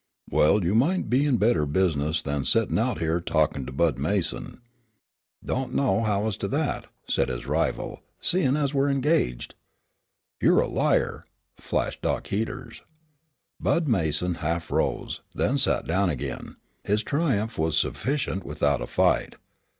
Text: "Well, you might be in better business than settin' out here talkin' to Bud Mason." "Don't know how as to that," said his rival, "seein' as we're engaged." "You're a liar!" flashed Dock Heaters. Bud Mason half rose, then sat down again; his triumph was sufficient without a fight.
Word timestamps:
"Well, 0.31 0.63
you 0.65 0.73
might 0.73 1.11
be 1.11 1.27
in 1.27 1.37
better 1.37 1.67
business 1.67 2.23
than 2.23 2.43
settin' 2.43 2.79
out 2.79 2.97
here 2.97 3.21
talkin' 3.21 3.67
to 3.67 3.71
Bud 3.71 3.99
Mason." 3.99 4.59
"Don't 5.45 5.75
know 5.75 6.01
how 6.01 6.25
as 6.25 6.37
to 6.37 6.47
that," 6.47 6.85
said 7.07 7.29
his 7.29 7.45
rival, 7.45 8.01
"seein' 8.19 8.57
as 8.57 8.73
we're 8.73 8.89
engaged." 8.89 9.53
"You're 10.41 10.61
a 10.61 10.67
liar!" 10.67 11.25
flashed 11.59 12.01
Dock 12.01 12.25
Heaters. 12.25 12.81
Bud 13.59 13.87
Mason 13.87 14.33
half 14.33 14.71
rose, 14.71 15.21
then 15.35 15.59
sat 15.59 15.85
down 15.85 16.09
again; 16.09 16.55
his 16.83 17.03
triumph 17.03 17.59
was 17.59 17.77
sufficient 17.77 18.43
without 18.43 18.81
a 18.81 18.87
fight. 18.87 19.35